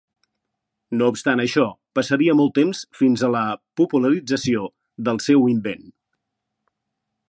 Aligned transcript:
No 1.01 1.09
obstant 1.15 1.41
això 1.43 1.65
passaria 1.99 2.35
molt 2.41 2.55
temps 2.61 2.81
fins 3.03 3.27
a 3.27 3.31
la 3.37 3.45
popularització 3.83 4.67
del 5.11 5.25
seu 5.31 5.49
invent. 5.57 5.89